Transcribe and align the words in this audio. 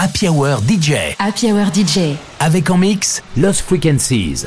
Happy 0.00 0.28
Hour 0.28 0.60
DJ. 0.60 1.16
Happy 1.18 1.50
Hour 1.50 1.72
DJ. 1.74 2.14
Avec 2.38 2.70
en 2.70 2.78
mix 2.78 3.20
Lost 3.36 3.62
Frequencies. 3.62 4.46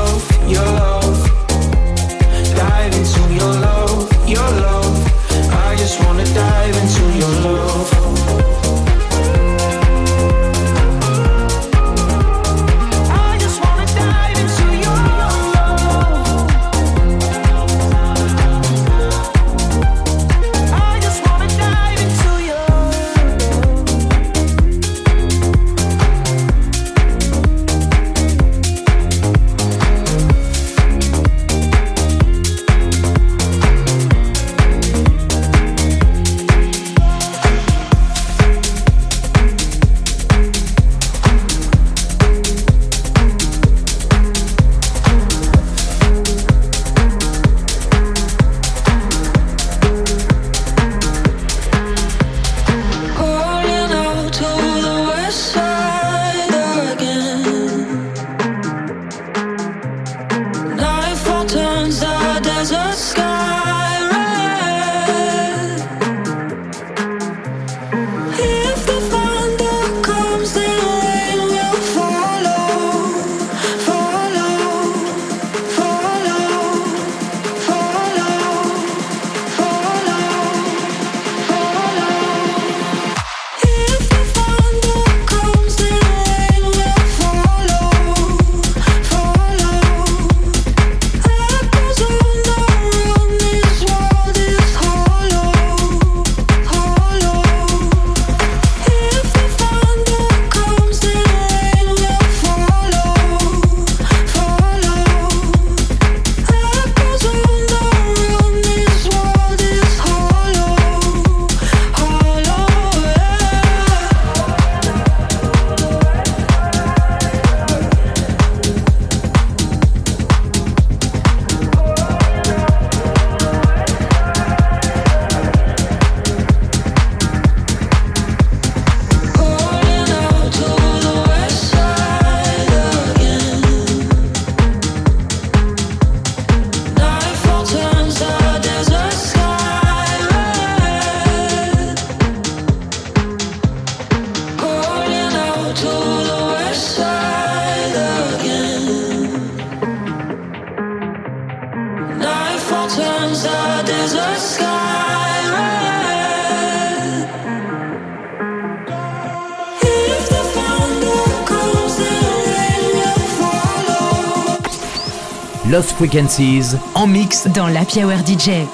Frequencies 166.01 166.75
en 166.95 167.05
mix 167.05 167.45
dans 167.45 167.67
la 167.67 167.81
Hour 167.81 168.25
DJ. 168.25 168.65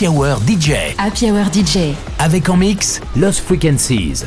Happy 0.00 0.08
Hour 0.08 0.38
DJ. 0.46 0.94
Happy 0.96 1.30
Hour 1.30 1.52
DJ. 1.52 1.94
Avec 2.18 2.48
en 2.48 2.56
mix 2.56 3.02
Lost 3.16 3.40
Frequencies. 3.40 4.24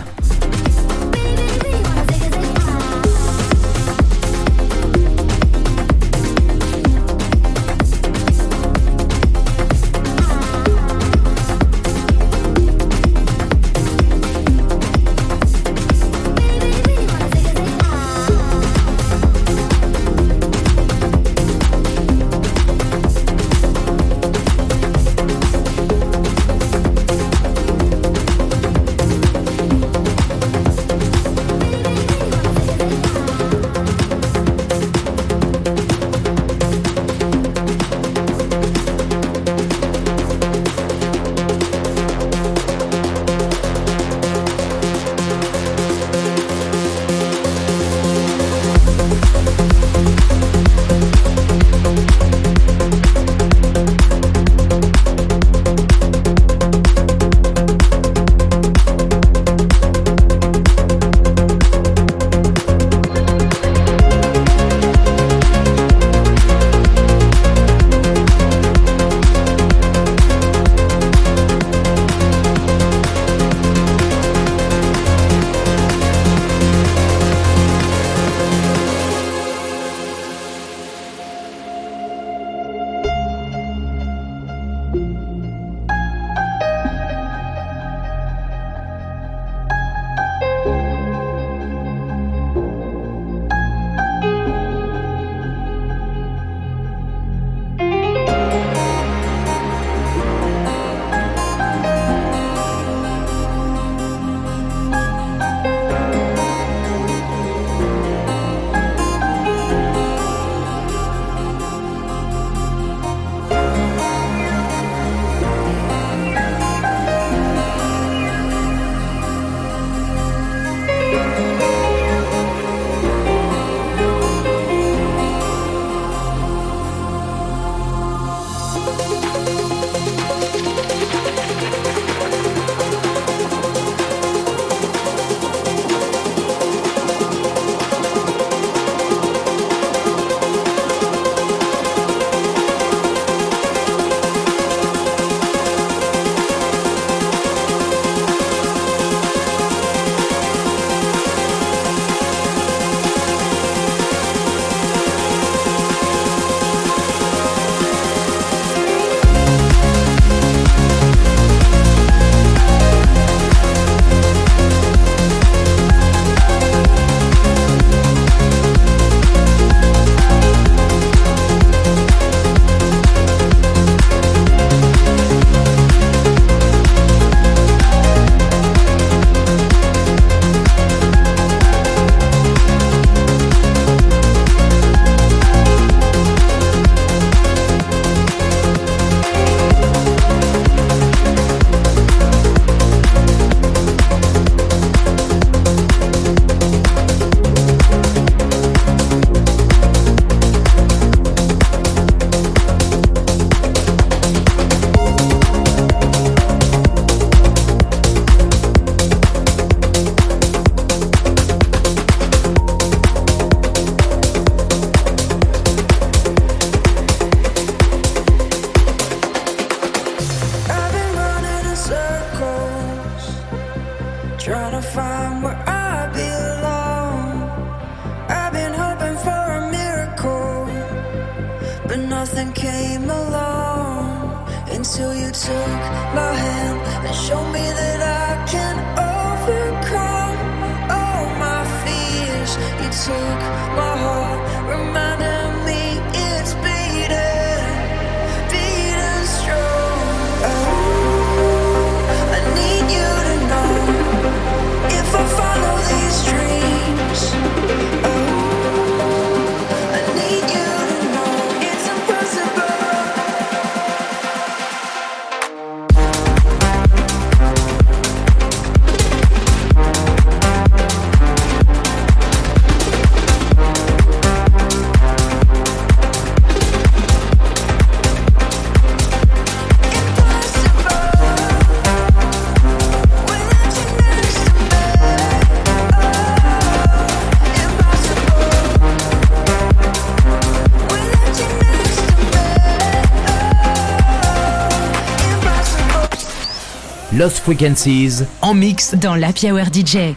Lost 297.18 297.38
Frequencies 297.40 298.24
en 298.42 298.56
mix 298.56 298.96
dans 298.96 299.14
la 299.14 299.28
Hour 299.44 299.66
DJ. 299.72 300.16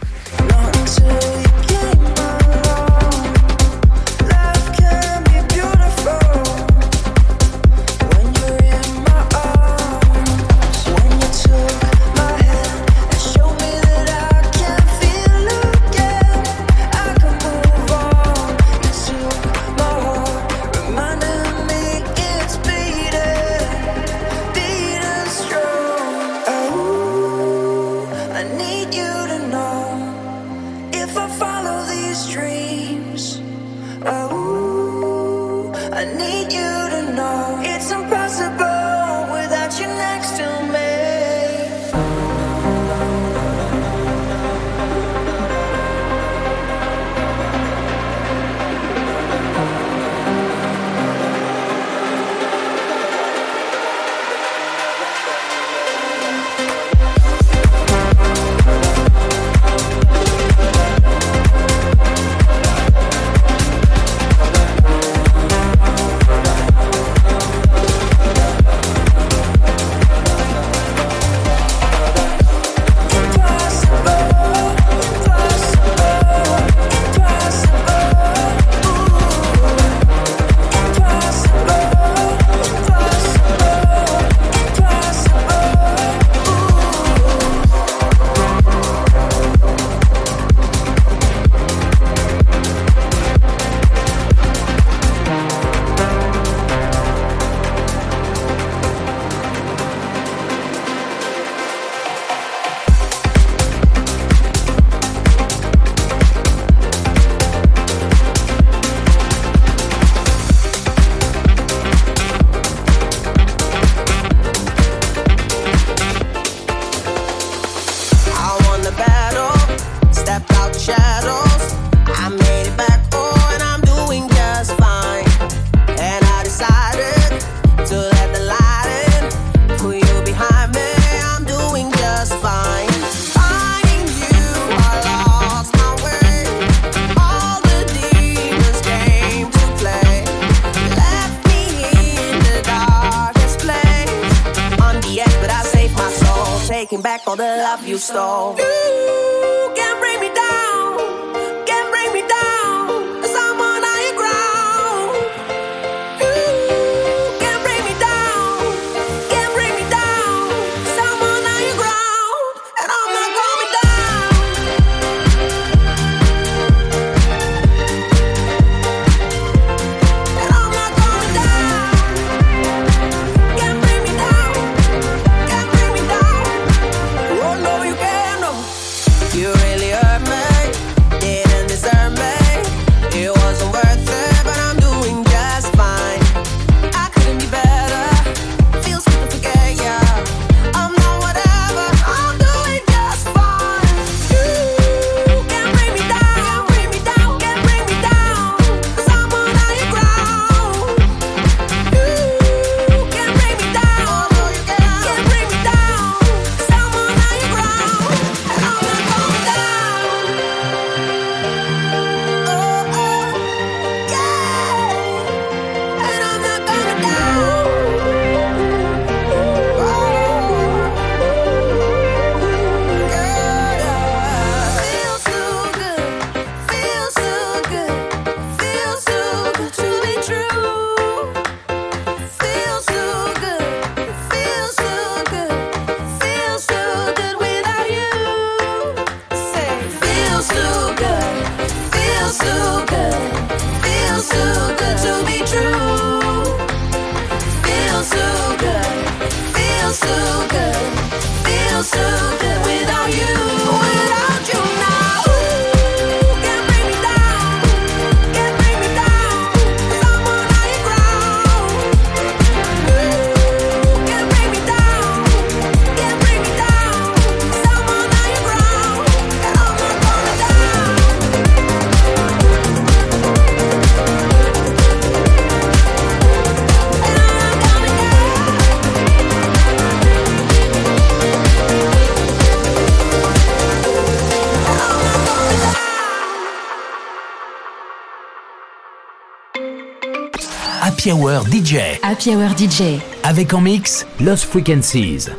Happy 291.07 291.13
Hour 291.13 291.45
DJ. 291.45 291.99
Happy 292.03 292.35
Hour 292.35 292.49
DJ. 292.57 292.99
Avec 293.23 293.53
en 293.53 293.61
mix 293.61 294.05
Lost 294.19 294.43
Frequencies. 294.43 295.29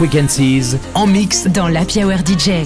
Frequencies 0.00 0.78
en 0.94 1.06
mix 1.06 1.46
dans 1.46 1.68
la 1.68 1.80
Hour 1.80 2.20
DJ. 2.24 2.64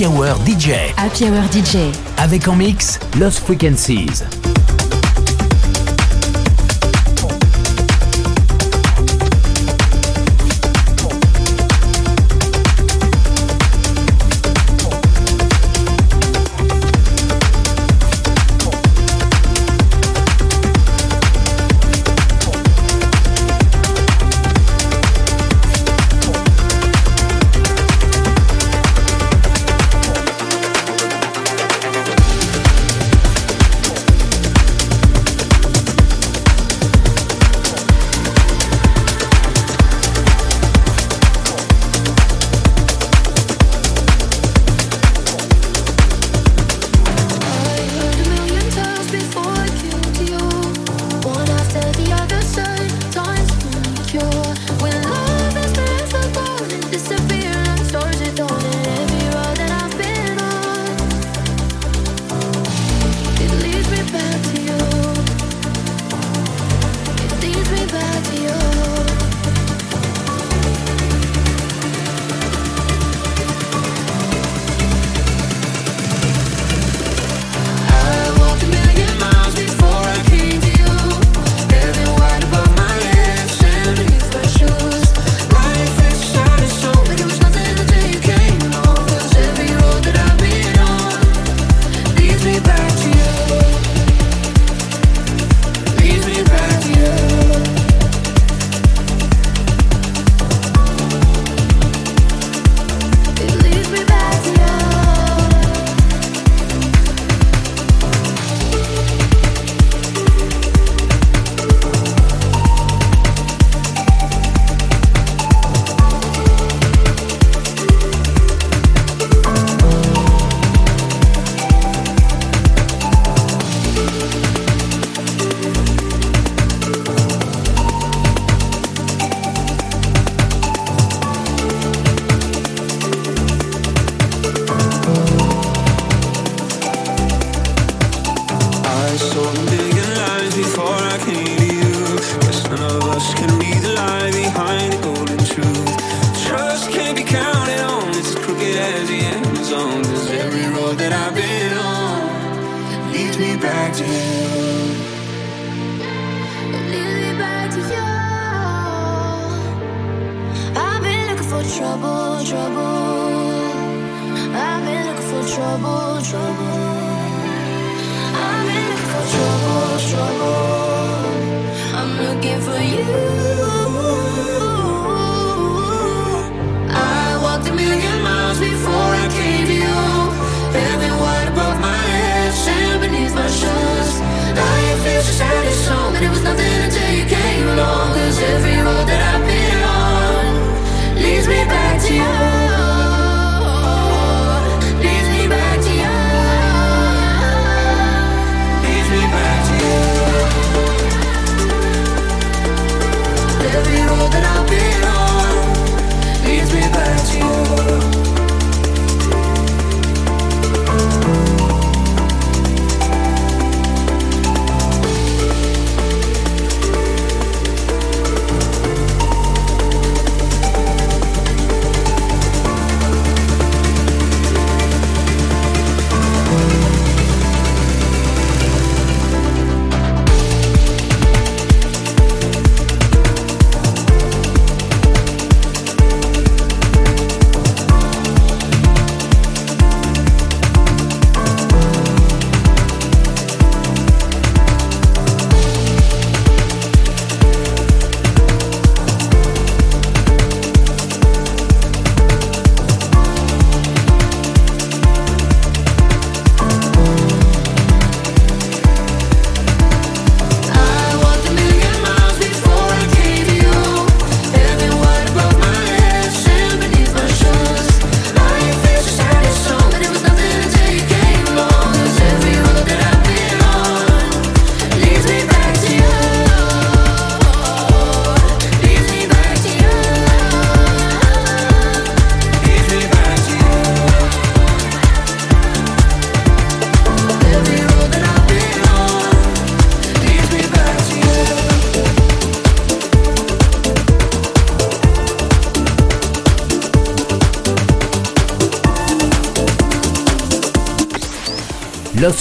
Happy 0.00 0.06
Hour 0.06 0.34
DJ. 0.46 0.94
Happy 0.96 1.24
Hour 1.24 1.44
DJ. 1.52 1.94
Avec 2.16 2.48
en 2.48 2.56
mix 2.56 2.98
Lost 3.18 3.40
Frequencies. 3.40 4.24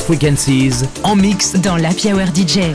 Frequencies 0.09 0.85
en 1.03 1.15
mix 1.15 1.53
dans 1.53 1.77
la 1.77 1.89
Hour 1.89 2.25
DJ. 2.33 2.73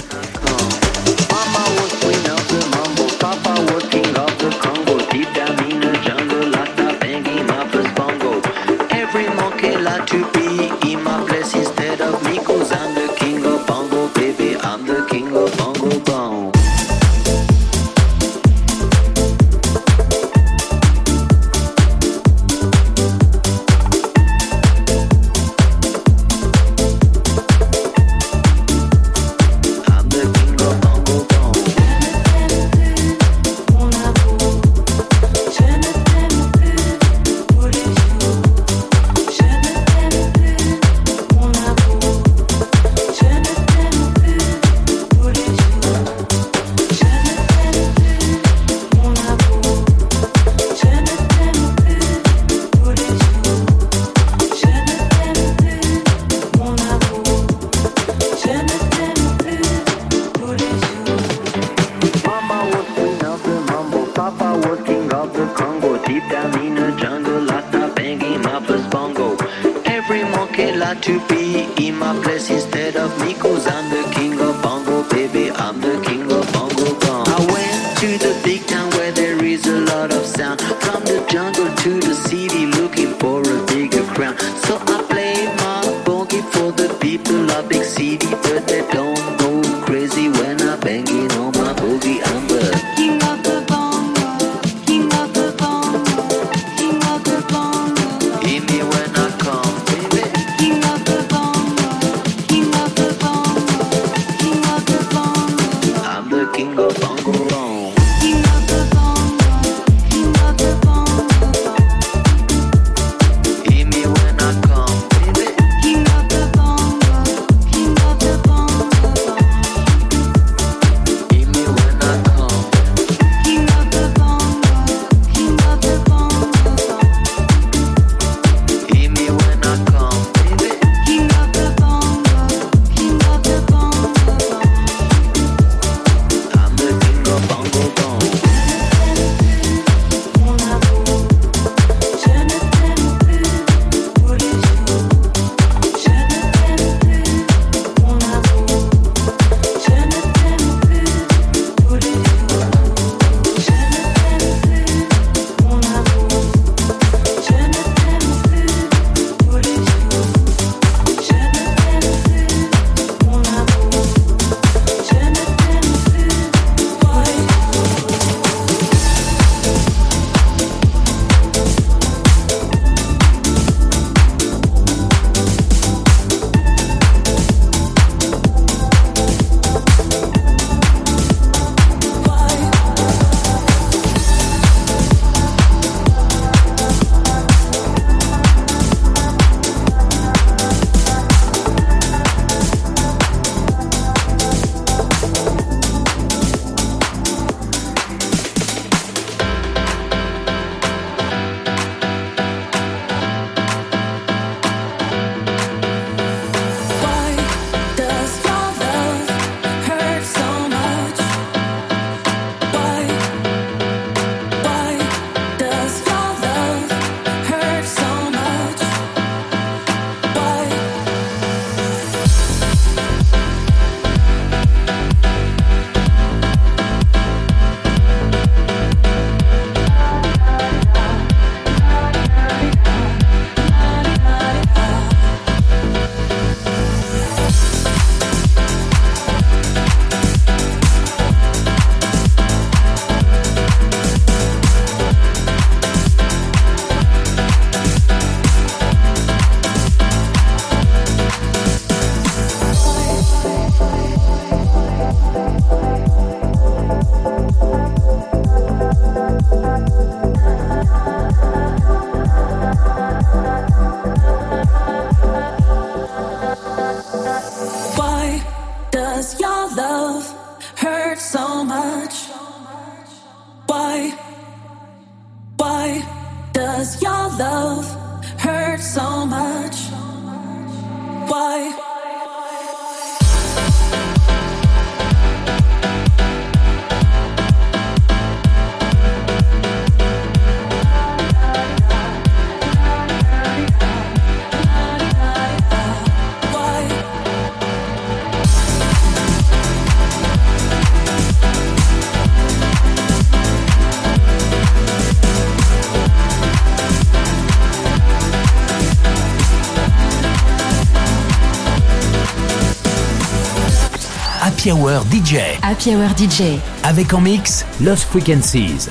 DJ. 315.24 315.58
Happy 315.62 315.96
Hour 315.96 316.10
DJ. 316.18 316.58
Avec 316.82 317.14
en 317.14 317.20
mix 317.20 317.64
Lost 317.80 318.04
Frequencies. 318.04 318.90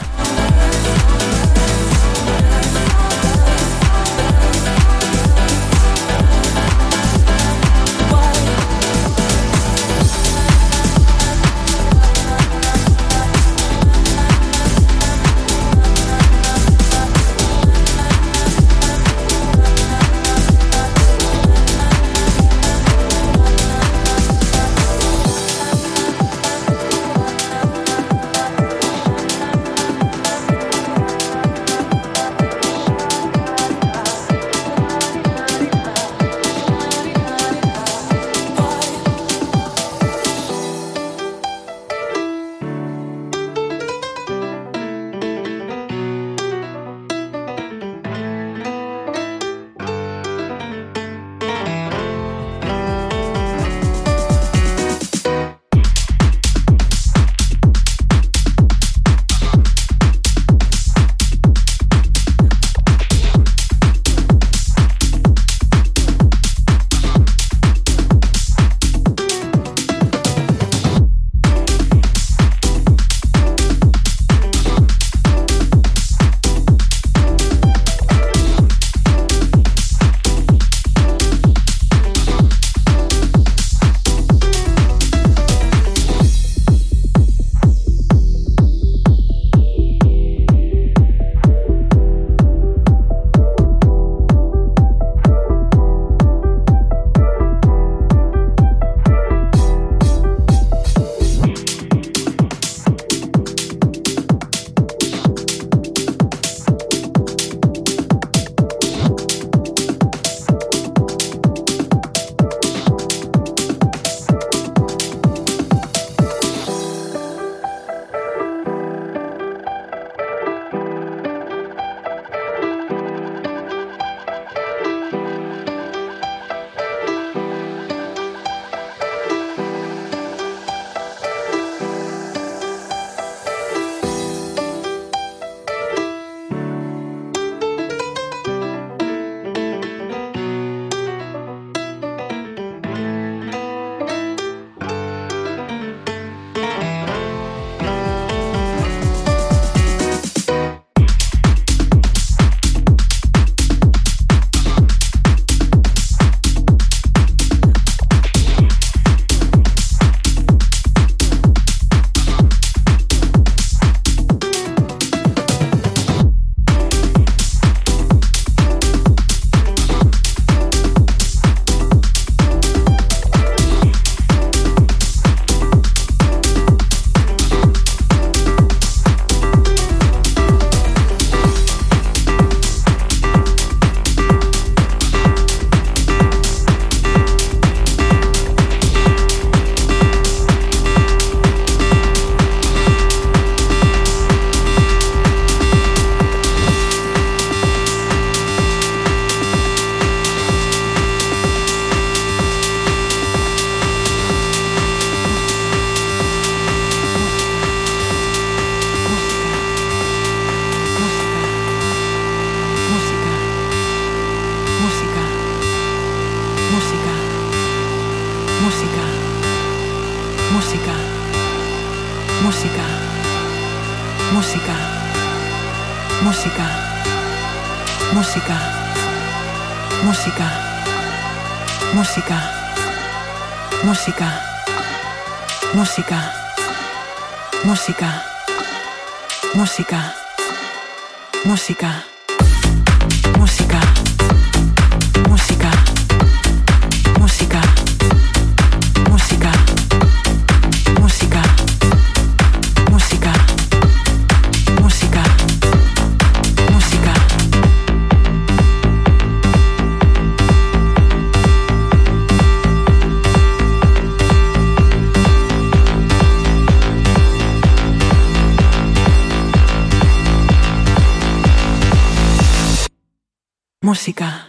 Música. 273.93 274.47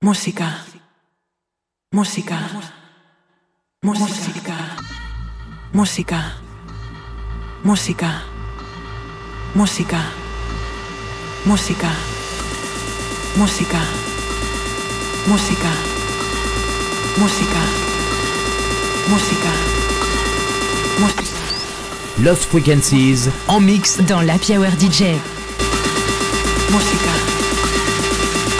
Música. 0.00 0.64
Música. 1.92 2.38
Música. 3.82 4.56
Música. 5.72 6.20
Música. 7.64 8.22
Música. 9.54 10.00
Música. 11.46 11.90
Música. 13.36 13.80
Música. 17.18 17.62
Música. 19.10 19.52
Música. 21.00 21.42
Lost 22.18 22.44
Frequencies 22.52 23.28
en 23.48 23.64
mix 23.64 23.96
dans 24.06 24.22
la 24.22 24.36
Hour 24.36 24.76
DJ. 24.76 25.20
Música. 26.70 27.21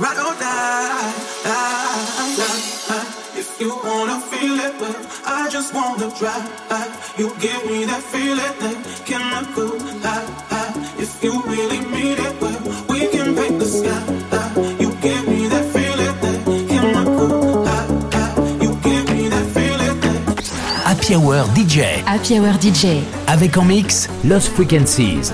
Ride 0.00 0.16
or 0.16 0.34
die. 0.40 1.12
If 3.36 3.60
you 3.60 3.68
wanna 3.84 4.18
feel 4.18 4.58
it, 4.58 4.80
well, 4.80 4.96
I 5.26 5.50
just 5.50 5.74
wanna 5.74 6.10
try. 6.18 6.40
You 7.18 7.28
give 7.38 7.66
me 7.66 7.84
that 7.84 8.02
feeling, 8.02 8.54
that 8.62 8.76
chemical 9.04 9.78
high. 10.00 10.72
If 10.98 11.22
you 11.22 11.42
really 11.42 11.80
mean 11.92 12.16
it, 12.18 12.40
well, 12.40 12.58
we 12.88 13.08
can 13.08 13.34
paint 13.36 13.58
the 13.58 13.66
sky. 13.66 14.00
You 14.80 14.90
give 15.02 15.28
me 15.28 15.48
that 15.48 15.66
feeling, 15.74 16.16
that 16.24 16.38
chemical 16.70 17.66
high. 17.66 17.86
You 18.64 18.70
give 18.82 19.04
me 19.12 19.28
that 19.28 19.46
feeling, 19.52 20.00
that 20.00 20.16
Happy 20.86 21.14
Hour 21.14 21.44
DJ. 21.54 22.02
Happy 22.06 22.38
Hour 22.38 22.54
DJ. 22.58 23.02
Avec 23.26 23.54
en 23.58 23.64
mix 23.66 24.08
Lost 24.24 24.48
Frequencies. 24.48 25.30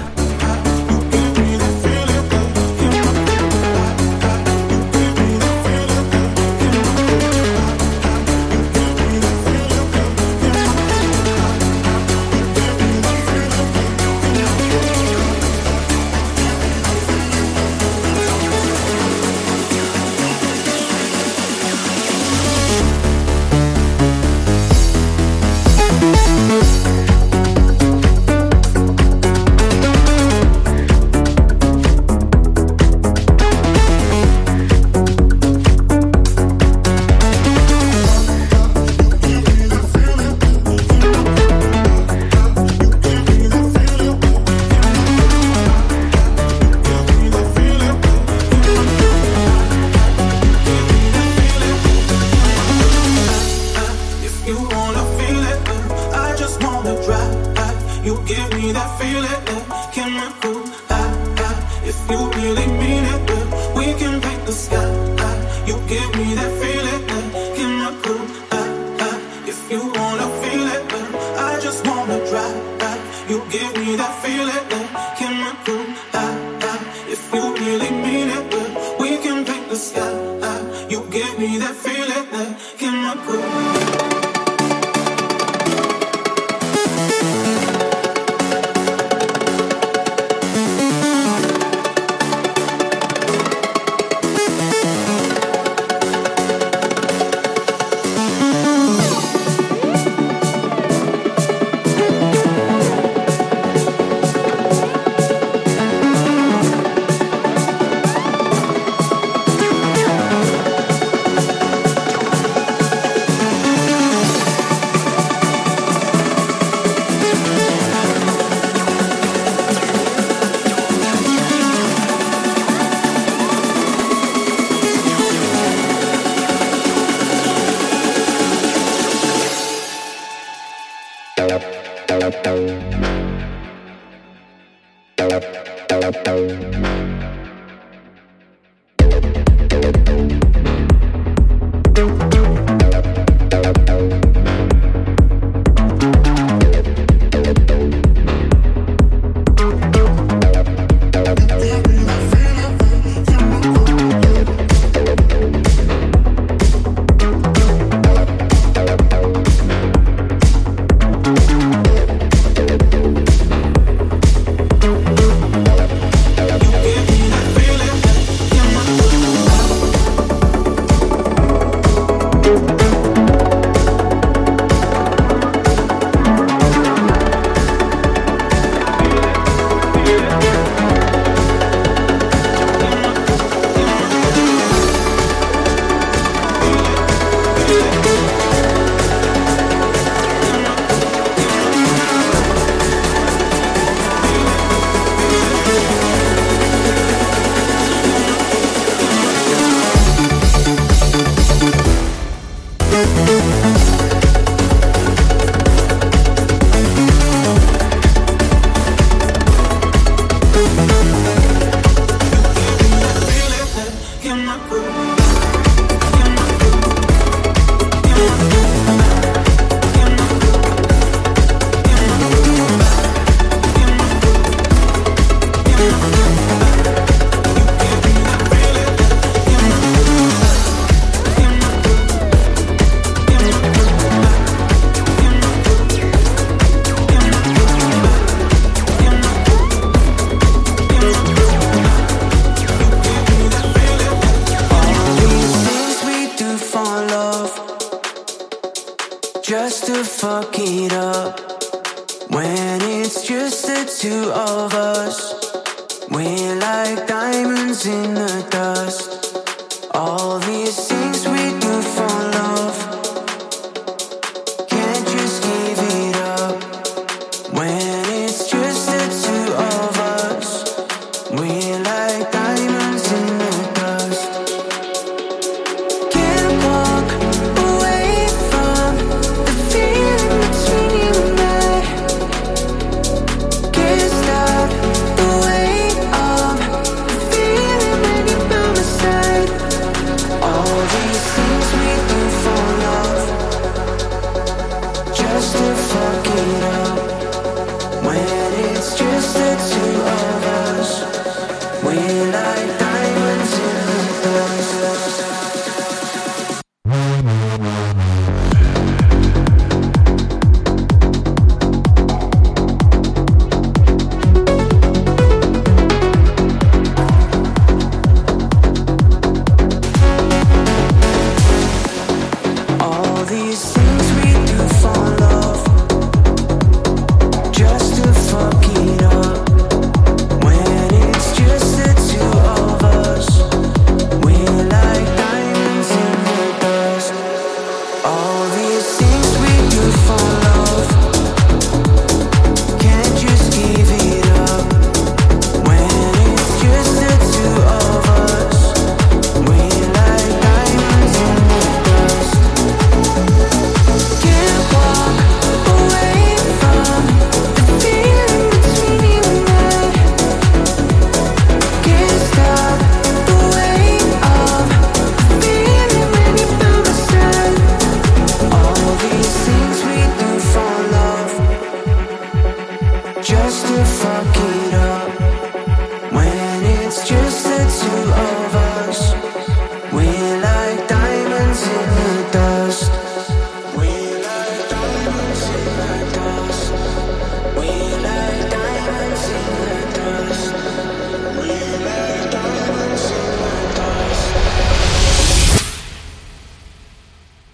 can't. 60.33 60.86